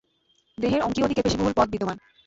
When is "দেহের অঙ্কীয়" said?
0.57-1.07